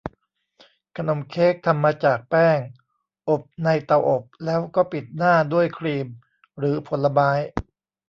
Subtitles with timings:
[0.97, 2.57] ขนมเค้กทำมาจากแป้ง
[3.29, 6.07] อบในเตาอบ แล้วก็ปิดหน้าด้วยครีม
[6.57, 7.31] หรือผลไม้